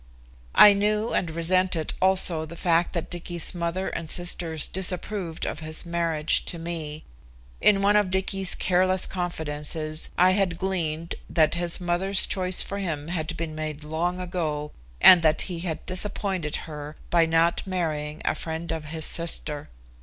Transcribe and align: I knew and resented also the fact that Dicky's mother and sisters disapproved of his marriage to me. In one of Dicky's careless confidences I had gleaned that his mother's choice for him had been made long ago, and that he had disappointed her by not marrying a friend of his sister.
I 0.55 0.73
knew 0.73 1.13
and 1.13 1.29
resented 1.29 1.93
also 2.01 2.43
the 2.43 2.55
fact 2.55 2.93
that 2.93 3.11
Dicky's 3.11 3.53
mother 3.53 3.87
and 3.89 4.09
sisters 4.09 4.67
disapproved 4.67 5.45
of 5.45 5.59
his 5.59 5.85
marriage 5.85 6.43
to 6.45 6.57
me. 6.57 7.03
In 7.61 7.83
one 7.83 7.95
of 7.95 8.09
Dicky's 8.09 8.55
careless 8.55 9.05
confidences 9.05 10.09
I 10.17 10.31
had 10.31 10.57
gleaned 10.57 11.13
that 11.29 11.53
his 11.53 11.79
mother's 11.79 12.25
choice 12.25 12.63
for 12.63 12.79
him 12.79 13.09
had 13.09 13.37
been 13.37 13.53
made 13.53 13.83
long 13.83 14.19
ago, 14.19 14.71
and 14.99 15.21
that 15.21 15.43
he 15.43 15.59
had 15.59 15.85
disappointed 15.85 16.55
her 16.65 16.95
by 17.11 17.27
not 17.27 17.61
marrying 17.67 18.23
a 18.25 18.33
friend 18.33 18.71
of 18.71 18.85
his 18.85 19.05
sister. 19.05 19.69